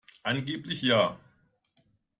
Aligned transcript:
Angeblich 0.23 0.81
ja. 0.81 1.19